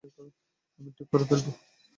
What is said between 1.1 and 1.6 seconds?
করে ফেলব।